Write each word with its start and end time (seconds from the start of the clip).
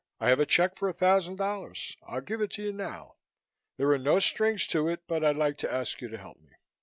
I 0.19 0.29
have 0.29 0.39
a 0.39 0.47
check 0.47 0.77
for 0.79 0.89
a 0.89 0.93
thousand 0.93 1.35
dollars. 1.35 1.95
I'll 2.01 2.21
give 2.21 2.41
it 2.41 2.49
to 2.53 2.63
you 2.63 2.73
now. 2.73 3.17
There 3.77 3.91
are 3.91 3.99
no 3.99 4.17
strings 4.19 4.65
to 4.69 4.87
it 4.87 5.03
but 5.07 5.23
I'd 5.23 5.37
like 5.37 5.57
to 5.57 5.71
ask 5.71 6.01
you 6.01 6.07
to 6.07 6.17
help 6.17 6.37
me." 6.39 6.53